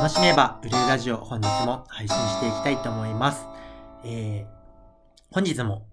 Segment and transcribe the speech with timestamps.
[0.00, 3.44] 楽しめば売れるラジオ本日も配信していきたいと思います。
[4.02, 5.86] えー、本日も、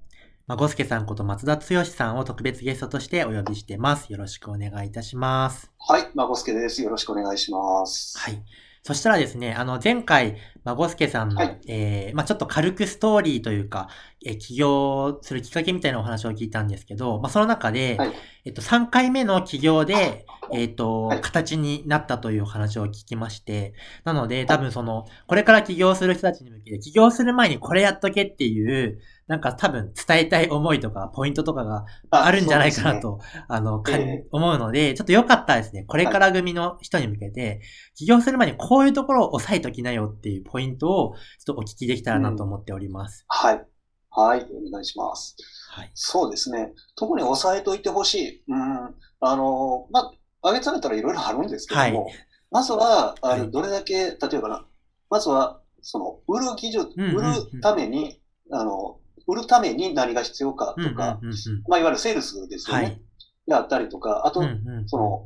[0.48, 4.10] まごすけさんこと松田剛さんを特別ゲストとしてお呼びしてます。
[4.14, 5.70] よろしくお願いいたします。
[5.78, 6.82] はい、まごすけです。
[6.82, 8.18] よろしくお願いします。
[8.18, 8.42] はい。
[8.82, 13.90] そしたらですね、あの、前回、まごすけさんの、はいえー、まあちょっと軽くストーリーというか、
[14.26, 18.14] えー起業するきっかけみたいなお話を聞いたんですけど、まあその中で、はい
[18.46, 23.74] えっと、3回目の起業で、えっと、はい形になったというお話を聞きまして、
[24.06, 37.62] なので、多分その、これから起業する人たちに向けて、起業する前にこれやっとけっていう、なんか多分伝えたい思いとか、ポイントとかがあるんじゃないかなと、あの、かんええ思うので、ちょっとよかったらですね、これから組の人に向けて、
[37.96, 43.26] 起業する前にこういうところを押さえときなよっていうポイントを、ちょっとお聞きできたらなと思っております。
[43.28, 43.66] はい。
[44.10, 45.36] はい、お願いします。
[45.70, 45.92] はい。
[45.94, 46.74] そうですね。
[46.96, 48.44] 特に押さえといてほしい。
[48.48, 48.96] うん。
[49.20, 52.14] あの、まあ、挙げされたらいろいろあるんですけども、はい
[52.50, 54.66] まずは、あのはいどれだけ、例えばな、
[55.10, 58.22] まずは、その、売る技術、うんうんうん売るために、
[58.52, 61.20] あの、売るために何が必要かとか、
[61.68, 62.84] まあ、いわゆるセールスですよね。
[62.84, 63.02] はい。
[63.48, 64.42] であったりとか、あと、
[64.88, 65.26] その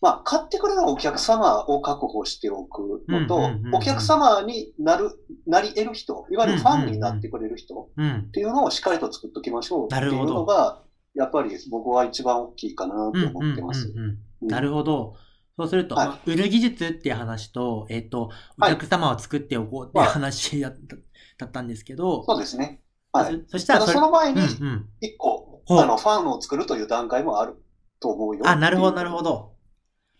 [0.00, 5.10] まあ、買ってくれるお客様を確保しておくのと、お客様になる、
[5.46, 10.82] なり得る人、いわゆるファンになってくれる人うんっていうのをしっかりと作っておきましょうっていうのが、
[11.14, 13.92] やっぱり僕は一番大きいかなと思ってます。
[14.40, 15.16] なるほど。
[15.58, 16.06] そうすると、はい。
[16.08, 18.72] まあ売る技術っていう話と、えっ、と、おはい。
[18.72, 20.96] 客様を作っておこうっていう話だった
[21.36, 22.80] だったんですけど、そうですね。
[23.12, 23.42] はい。
[23.46, 24.88] そそしたらそれ、その前にうんうん。
[25.00, 27.56] 一個、ほうあの、ファンを作るという段階もある
[28.00, 28.42] と思うよ。
[28.46, 29.22] あ、なるほど、なるほ。
[29.22, 29.52] ど。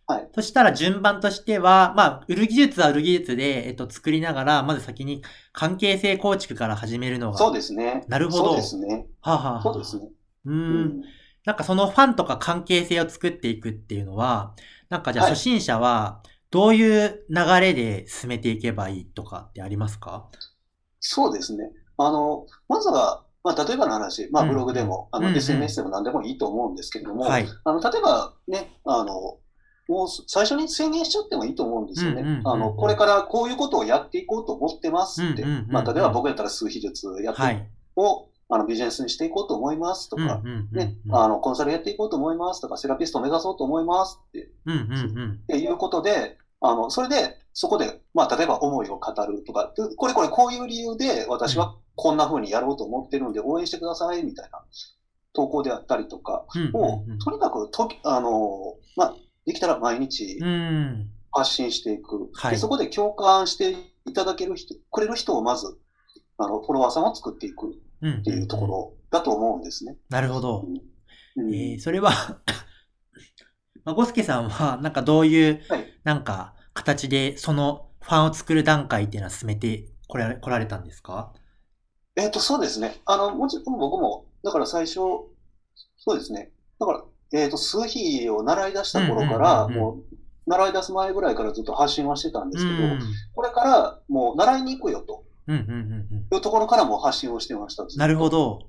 [0.06, 0.28] はい。
[0.34, 7.38] そしたら順番としては、まあ、売る技術は売る技術で、えっと、作りながら、まず先に関係性構築から始めるのが。
[7.38, 8.04] そうですね。
[8.08, 9.06] なるほどそうですね。
[9.20, 10.08] はあ、はあはあ、そうですね。
[10.46, 10.50] う。。
[10.50, 11.02] うん
[11.46, 14.54] なんかそのファンとか関係性を作っていくっていうのは、
[14.90, 20.28] なんかじゃあはい初心者は、どういう流れで進めていけばいいとかってありますか？
[20.98, 21.70] そうですね。
[22.06, 27.46] あの、まずは、まあ、例えばの話、まあ、うんブログでも、あの、うんうん SNS でも何でもいいと思うんですけれども、はい。
[27.64, 29.38] あの、例えばね、あの、
[29.88, 32.20] もう最初に宣言しちゃってもいいと思うんですよね。
[32.20, 35.42] うんうんうんうんあの、これからこういうことをやっていこうと思ってますって。
[35.42, 37.68] うんうんうんうんまあ、例えば僕やったら数秘術やって、はい。
[37.96, 45.32] を、あの、ビジネスにしていこうと思いますとか、うんうんうんね、うんあの、コンサルやっていこうと思いますとか、セラピストを目指そうと思いますってうんうんうん。
[45.32, 54.62] っていうことで、あの、それで、そこで、まあ、例えば思いを語るとか、でこれこれこういう理由で私はこんな風にやろうと思ってるんで応援してくださいみたいな
[55.32, 59.14] 投稿であったりとかうんを、うんとにかくとき、あの、まあ、
[59.46, 60.38] できたら毎日。
[61.32, 62.28] 発信していく。
[62.34, 65.78] はいでそこで共感していただける人、くれる人をまず、
[66.38, 68.14] あの、フォロワーさんを作っていくうん。
[68.20, 69.96] っていうところだと思うんですね。
[70.08, 70.64] なるほど。
[71.36, 72.10] うんえー、それは、
[73.84, 81.32] まあ、ゴスケさんは、なんかどういう、はいなんか、形で、そのファンを作る段階っていうのは進めてこられ来られたんですか？
[82.16, 83.00] えっ、と、そうですね。
[83.06, 85.28] あの、もちろん僕も、だから最初、そ
[86.08, 86.52] うですね。
[86.78, 90.04] だから、えっ、と、数比を習い出した頃から、うんうんうんうんもう、
[90.46, 93.00] 習い出す前ぐらいからずっと発信はしてたんですけど、うん。
[93.34, 95.74] これからもう習いに行くよとうんうんうんう
[96.32, 96.34] ん。
[96.34, 97.84] いうところからも発信をしてました。
[97.96, 98.30] なるほ。
[98.30, 98.60] ど。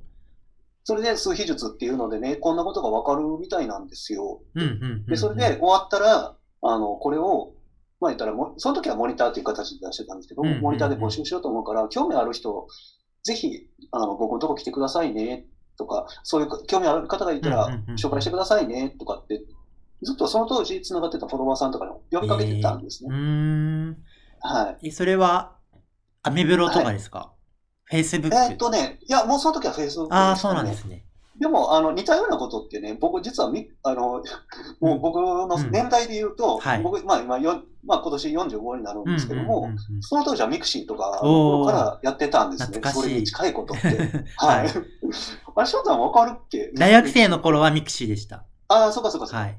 [0.83, 4.41] それで数比術っていうのでね、こんなことがわかるみたいなんですよ。
[4.53, 5.05] うんうんうんうん。
[5.05, 7.53] で、それで終わったら、あの、これを、
[7.99, 12.67] まあ言ったらも、その時はモニターっていう形で出してたんですけど、うんうんうんモニターで募集しようと思うから、興味ある人、
[13.23, 15.45] ぜひ、あの、僕のとこ来てくださいね、
[15.77, 19.41] とか、そういう興味ある方がいたら紹介してくださいね、とかって、
[20.01, 23.15] ずっとその当時繋がってたフォロワーさんとかにも呼びかけてたんですうね。
[23.15, 23.19] ー
[23.91, 23.97] ん。
[24.39, 24.87] はい。
[24.87, 25.55] え、それは、
[26.23, 27.31] アメブロとかですか、
[27.85, 31.05] フェイスブックえーっとね、いや、もうその時は Facebook ああ、したねそうなんですね。
[31.41, 34.21] でも、あの、似たようなことってね、僕実はみ、あの、
[34.79, 42.77] もう僕の年代で言うと、うんはい僕、まあ今よ、まあ今年45になるんですけども、うんうんうんうんその当時は mixi とかからやってたんですね。
[42.77, 43.87] 懐かしいそれに近いことって。
[44.37, 44.69] は はいい。
[45.55, 46.71] あれ、翔太わかるっけ？
[46.75, 48.45] 大学生の頃は mixi でした。
[48.67, 49.39] ああ、そうかそうかそうか。
[49.39, 49.57] はい。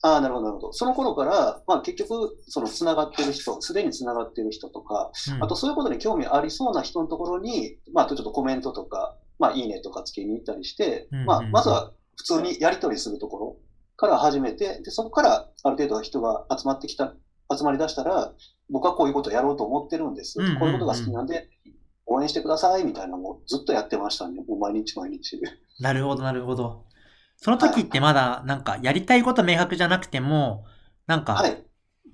[0.00, 0.72] ああ、なるほど、なるほど。
[0.72, 13.56] その頃から、まあ結局、その繋がってる人、すでに繋がってる人とか、うんあとそういうことに興味ありそうな人のところに、まあちょっとコメントとか、まあいいねとかつけに行ったりして、うんうんまあまずは普通にやり取りするところ
[13.96, 17.14] から始めて、で、そこからある程度人が集まってきた、
[17.56, 18.32] 集まり出したら、
[18.70, 20.40] 僕はこういうことをやろうと思ってるんです。
[20.40, 21.48] うんうんうんこういうことが好きなんで、
[22.06, 24.42] 応援してくださいみたいなのをずっとやってましたね。
[24.46, 25.40] もう毎日毎日。
[25.80, 26.84] なるほど、なるほど。
[27.36, 30.64] その時ってまだ、なんか、やりたいこと明白じゃなくても、
[31.06, 31.63] なんか、はい。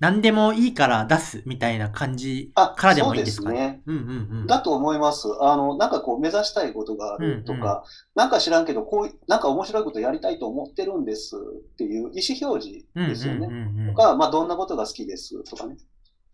[0.01, 3.81] 何でもいいから出すみたいな感じあ、からでもそうでいいんですかね？
[3.85, 3.93] すね。
[3.93, 4.47] うんうんうん。
[4.47, 5.27] だと思います。
[5.39, 7.83] あの、なんかこう目指したいことがあるとうんうんか、
[8.15, 13.47] なんか知らんけど、こうい、なんか面白いことやりたいと思ってるんですっていう意思表示ですよね。
[13.47, 15.77] うんうんうんうんとか、まあどんなことが好きですとかね。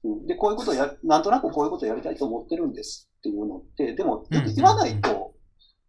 [0.06, 5.34] うんで、こういうことをや、なんとなくこういうことをやりたいと思ってるんですっていうのって、でも、うんうんうん言わないと、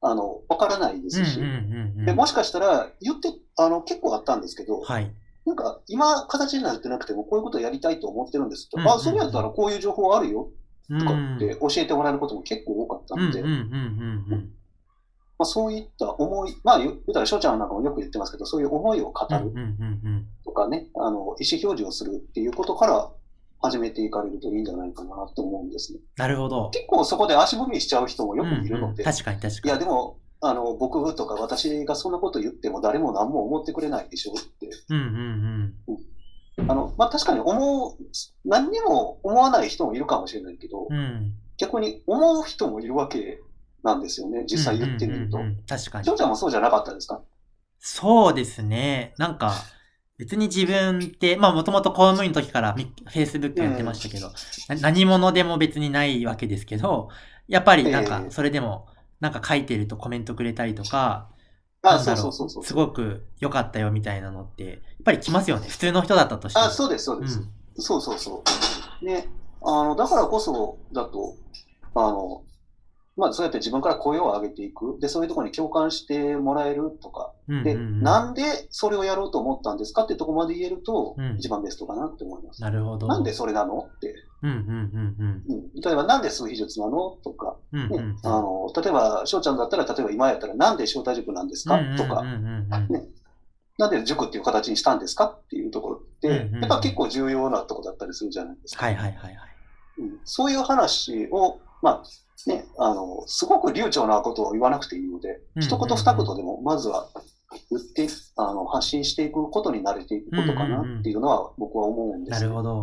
[0.00, 2.04] あの、わからないですし、うんうんうんうん。
[2.06, 5.12] で、もしかしたら、言って、あの、結構あったんですけど、はい。
[5.48, 10.50] なんか、今、形になってなくても、こういうことをやりたいと思ってるんですと、うんうんあ、それやったらこういう情報あるよ、
[10.90, 13.56] うんとかって教えてもらえることも結構多かったうんので、うんうんう
[14.36, 14.52] ん
[15.38, 19.36] まあ、そういった思い、まあ、言言ったら、翔ちゃんなんかもよく言ってますけど、そういう思いを語うん。
[19.36, 23.10] うんるうんうんとかね、あの、意思表示をするっていうことから
[23.60, 26.00] 始めていかれるといいんじゃないかなと思うんですね。
[26.16, 26.70] なるほど。
[26.70, 29.68] 結構そこで足踏みしちゃう人もよくいるうんうんので、確かに確かに。
[29.68, 34.70] いや、でも、あの、僕とか私がそんなこと言っても誰も何も思ってくれないでしょって。
[34.88, 35.74] うんうん
[36.68, 37.96] あの、まあ、確かに思う、
[38.44, 40.96] 何にも思わない人もいるかもしれないけど、うん。
[40.96, 41.32] うん。
[41.56, 43.40] 逆に思う人もいるわけ
[43.84, 45.42] なんですよね、実際言ってみるとうん。
[45.44, 46.16] うんうんうん確かに翔。
[46.16, 47.22] ちゃんもそうじゃなかったですか？
[47.78, 49.14] そうですね。
[49.18, 49.52] なんか、
[50.18, 54.32] 別に自分って、まあもともと公務員の時からみ Facebook やってましたけど、
[54.68, 57.08] な何者でも別にないわけですけど、
[57.46, 58.88] やっぱりなんかええそれでも、
[59.20, 61.28] なんか書いてるとコメントくれたりとか、
[61.82, 62.64] あ、そうそうそう。
[62.64, 65.68] すごく良かったよみたいなのって、やっぱり来ますよね。
[65.68, 66.66] 普通の人だったとしても。
[66.66, 67.38] あ、そうです、そうです。
[67.40, 68.42] うんそうそうそ
[69.02, 69.04] う。
[69.04, 69.28] ね、
[69.62, 71.34] あの、だからこそだと、
[71.94, 72.42] あの、
[73.18, 74.98] まあ、そうやって自分から声を上げていく。
[75.00, 77.32] で、そういうところに共感してもらえるとか。
[77.48, 82.62] で、うんうんうんなんでそれをやろうと思ったんですかってとこまで言えるとうん、一番ベストかなって思います。
[82.62, 83.06] なるほど。
[83.08, 84.14] なんでそれなのって。
[84.40, 87.80] うんうんうんうん、例えば、なんで数秘術なのとか、うん。
[87.80, 88.18] うんねうんうん。
[88.22, 91.76] あの、例えば、翔ちゃんだったら、例えば今やったら、なんで招待塾なんですか？
[91.96, 92.38] とか、うんうんう
[92.92, 93.08] んうん
[93.78, 98.84] なんで塾っていう形にしたんですかっていうところって、うんうんうんやっぱ結構重要なところだったりするじゃないですか。
[98.86, 99.50] はいはいはいはい。
[99.98, 102.02] うんそういう話を、まあ、
[102.46, 107.08] ね、あの、すごく流暢なことを言わなくていいので、うん一言二言でも、まずは
[107.70, 112.44] 言って、あの、発信していくことに慣れていくことかなっていうのは、僕は思うんです。
[112.44, 112.82] よなるほど。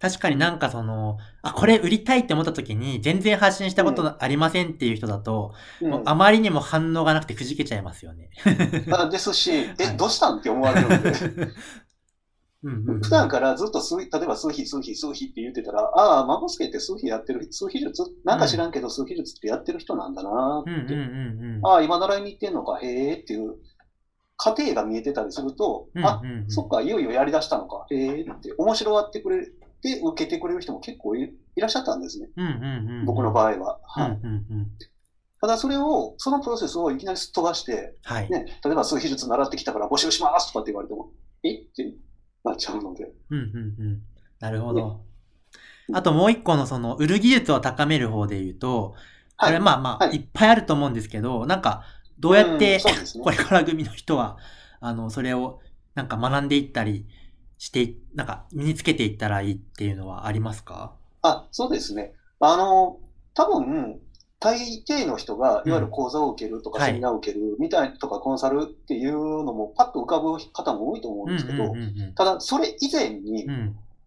[0.00, 6.02] 確かになんかその、あ、これ売りたいって思った時に、全然発信したことありませんっていう人だと、うん。
[6.04, 8.30] あまりにも反応がなくてくじけちゃいますよね。
[8.92, 9.74] あですし、 はい。
[9.80, 11.52] え、どうしたんって思われるので、うんうんうん
[12.60, 18.02] 普段からずっと数例えば数比、数比、数比って言ってたら、ああ、マモスケって数比やってる、数比術？
[18.24, 20.94] なんか知らんけど数比術ってやってる人なんだなって。
[21.62, 23.54] ああ、今習いに行ってんのか、へえっていう
[24.36, 32.28] 過程が見えてたりすると、あ、そっか、いよいよやりだしたのか、へえって、面白がってくれて、受けてくれる人も結構いいらっしゃったんですね。
[33.04, 33.78] 僕の場合は。
[35.40, 38.28] ただそれを、そのプロセスをいきなりすっ飛ばして、はい。
[38.28, 41.12] ね、例えば数比術習ってきたから募集しますとかって言われても、
[41.44, 41.54] え？
[41.54, 41.94] って
[42.44, 43.12] なっちゃうので。
[43.30, 44.02] うんうんうん。
[44.40, 45.00] なるほど。
[45.92, 48.94] あともう一個のその、売る技術を高める方で言うと、
[49.38, 51.84] これはいまあまあ、はいいっぱいあると思うんですけど、なんか、
[52.18, 54.38] どうやってうねこれから組の人は、
[54.80, 55.60] あの、それを、
[55.94, 57.06] なんか学んでいったり
[57.58, 60.94] してい、なんか、身につけていったらいいっていうのはありますか？
[61.22, 62.14] あ、そうですね。
[62.40, 62.98] あの、
[63.34, 64.00] 多分、
[64.40, 64.56] 大
[64.88, 71.74] 抵の人が、うんいわゆる講座を受けるとか、はいセミナーを受けるみたいとか、コンサルっていうのも、パッと浮かぶ方も多いと思うんですけど、
[72.16, 73.46] ただ、それ以前に。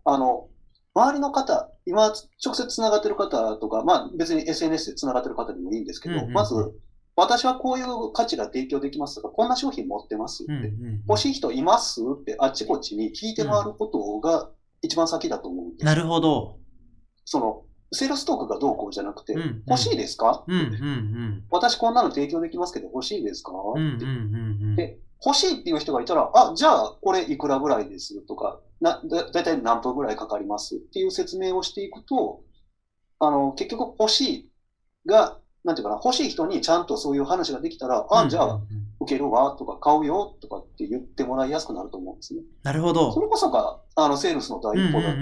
[0.04, 0.48] あの、
[0.94, 2.14] 周りの方、今、
[2.44, 6.56] 直接つながってる方とか、まあ別に SNS でつながってる方でもいいんですけど、まず、
[7.16, 10.74] 私はこういう価値が提供できますとか、こんな商品持ってますって、
[11.08, 14.50] 欲しい人いますってあっちこっちに聞いて回ることが
[14.82, 15.86] 一番先だと思うんです。
[15.86, 16.58] なるほど。
[17.26, 20.44] その、セールストークがどうこうじゃなくて、うんうん欲しいですか？
[20.48, 21.44] うんうんうん。
[21.50, 24.08] 私こんなの提供できますけど欲しいですか、うんうんうんう
[24.74, 24.76] ん。
[24.76, 32.42] で欲しいっていう人がいたら、あ、じゃあこれいくらぐらいですとか、なだだいたい何分ぐらいかかりますっていう説明をしていくと、
[33.20, 34.50] あの、結局欲しい
[35.06, 38.62] が、なんていうかな、欲しい人にちゃんとそういう話ができたら、あ、じゃあ
[39.00, 42.42] 受けるわとか買うよとかって言ってもらいやすくなると思うんですね。
[42.64, 43.12] なるほど。
[43.14, 45.20] それこそが、あの、セールスの第一歩だと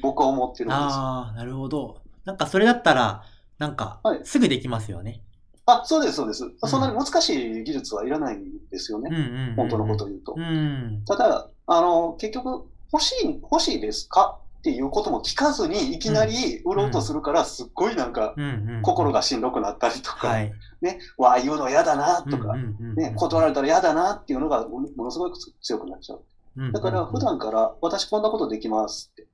[0.00, 0.80] 僕は思ってるんですよ。
[0.80, 1.98] ああ、なるほど。
[2.24, 3.22] なんかそれだったら、
[3.58, 5.22] なんかはい、すぐできますよね。
[5.66, 6.44] あ、そうです、そうです。
[6.66, 9.08] そんなに難しい技術はいらないんですよね。
[9.10, 9.54] うんうんうんうん。
[9.56, 10.40] 本当のことを言うとう。
[10.40, 11.02] ん。
[11.06, 18.82] ただ、あの、結局、欲しい、欲しいですかっていうことも聞かずに、いきなり売ろうとするから、すっごいなんか、うんうん。
[18.82, 20.52] 心がしんどくなったりとか、はい。
[20.82, 26.18] ね、わあ、言うの嫌だな、とか、うんうんうんうんね、断られたら嫌だなっていうのがもものすごく強くなっちゃう。
[26.56, 29.26] うんうんだから、普段から、私こんなことできますって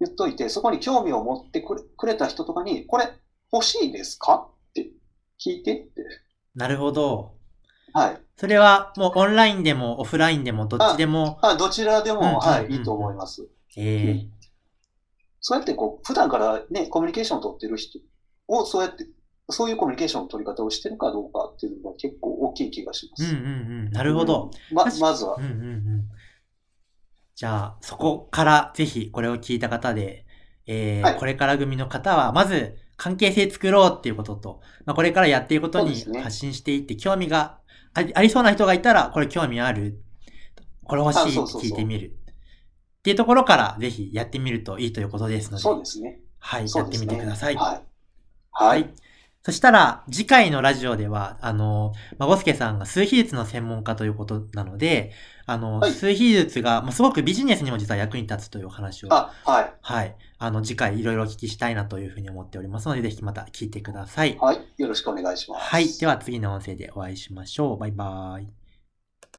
[0.00, 3.08] 言っといて、そこに興味を持ってくれくれた人とかに、これ
[3.52, 4.48] 欲しいですか？
[4.70, 4.90] って
[5.44, 6.04] 聞いてって。
[6.54, 7.34] なるほど。
[7.92, 8.18] はい。
[8.36, 13.48] それはもうオンラインでもオフラインでもどっちでも、あどちらでも、うんうんうんはい、いいと思います。
[13.76, 14.28] ええ
[15.40, 18.00] そうやってこう、普段からね、コミュニケーションを取ってる人
[18.48, 19.06] を、そうやって、
[19.48, 23.24] そういうコミュニケーションの取り方をしてるかどうかっていうのが結構大きい気がします。
[23.24, 23.48] うんうんう
[23.88, 23.90] ん。
[23.90, 24.50] なるほど。
[24.70, 25.44] うんま、まずはうん。
[25.44, 26.08] うんうん。
[27.38, 30.26] じゃあ、そこからぜひこれを聞いた方で、
[30.66, 37.60] えーはいこれから組の方は、まず関係性作ろうっていうことと、まあ、これからやっていくことに発信していって、興味が
[37.94, 40.02] ありそうな人がいたら、これ興味ある
[40.82, 42.06] これ欲しい聞いてみる。
[42.08, 46.18] っていうところから、ぜひやってみるといいということですので、そうですね。
[46.40, 46.98] はい、やって。
[46.98, 47.54] みてください。
[47.54, 47.82] はい。
[48.50, 48.90] はい。
[49.42, 55.12] そしたら、次回のラジオでは、あの、まあ、ボスケさんが数比術の専門家ということなので、
[55.46, 59.72] あの、はい数比術が、まあ、すごくビジネスにも実は役に立つというお話を、あ、はい。
[59.80, 60.16] はい。
[60.38, 64.36] あの、次回いろいろお聞きしたいなというふうに思っておりますので、ぜひまた聞いてください。
[64.38, 64.60] はい。
[64.76, 65.64] よろしくお願いします。
[65.64, 65.88] はい。
[65.98, 67.78] では次の音声でお会いしましょう。
[67.78, 68.57] バイバイ。